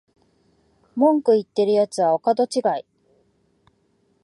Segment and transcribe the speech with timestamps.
[0.95, 2.85] 文句言ってるやつはお門違い